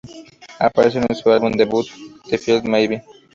[0.57, 1.85] Aparece en su álbum debut,
[2.27, 3.03] "Definitely Maybe".